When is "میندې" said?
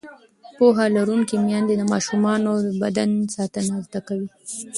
1.45-1.73